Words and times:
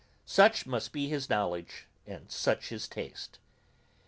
Such 0.25 0.65
must 0.65 0.93
be 0.93 1.09
his 1.09 1.29
knowledge, 1.29 1.85
and 2.07 2.25
such 2.31 2.69
his 2.69 2.87
taste. 2.87 3.37